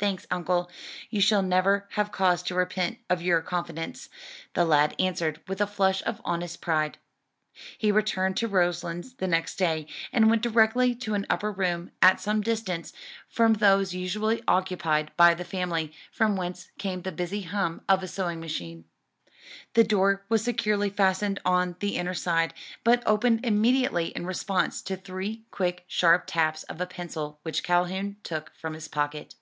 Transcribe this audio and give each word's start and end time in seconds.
"Thanks, 0.00 0.28
uncle, 0.30 0.70
you 1.10 1.20
shall 1.20 1.42
never 1.42 1.88
have 1.94 2.12
cause 2.12 2.44
to 2.44 2.54
repent 2.54 2.98
of 3.10 3.20
your 3.20 3.40
confidence," 3.42 4.08
the 4.54 4.64
lad 4.64 4.94
answered 5.00 5.40
with 5.48 5.60
a 5.60 5.66
flush 5.66 6.04
of 6.04 6.20
honest 6.24 6.60
pride. 6.60 6.98
He 7.76 7.90
returned 7.90 8.36
to 8.36 8.46
Roselands 8.46 9.14
the 9.14 9.26
next 9.26 9.56
day, 9.56 9.88
and 10.12 10.30
went 10.30 10.42
directly 10.42 10.94
to 10.94 11.14
an 11.14 11.26
upper 11.28 11.50
room, 11.50 11.90
at 12.00 12.20
some 12.20 12.42
distance 12.42 12.92
from 13.28 13.54
those 13.54 13.92
usually 13.92 14.40
occupied 14.46 15.10
by 15.16 15.34
the 15.34 15.42
family, 15.42 15.92
from 16.12 16.36
whence 16.36 16.70
came 16.78 17.02
the 17.02 17.10
busy 17.10 17.42
hum 17.42 17.82
of 17.88 18.00
a 18.00 18.06
sewing 18.06 18.38
machine. 18.38 18.84
The 19.74 19.82
door 19.82 20.24
was 20.28 20.44
securely 20.44 20.90
fastened 20.90 21.40
on 21.44 21.74
the 21.80 21.96
inner 21.96 22.14
side, 22.14 22.54
but 22.84 23.02
opened 23.04 23.44
immediately 23.44 24.10
in 24.14 24.26
response 24.26 24.80
to 24.82 24.96
three 24.96 25.42
quick, 25.50 25.82
sharp 25.88 26.28
taps 26.28 26.62
of 26.62 26.80
a 26.80 26.86
pencil 26.86 27.40
which 27.42 27.64
Calhoun 27.64 28.18
took 28.22 28.54
from 28.54 28.74
his 28.74 28.86
pocket. 28.86 29.34